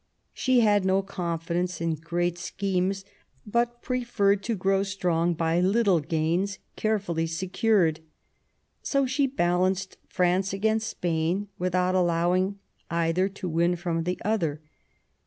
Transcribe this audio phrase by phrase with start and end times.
[0.33, 3.05] She had no confidence in great schemes,
[3.45, 7.99] but preferred to grow strong by little gains carefully secured.
[8.81, 12.57] So she balanced France against Spain, without allowing
[12.89, 14.59] either to win from the other.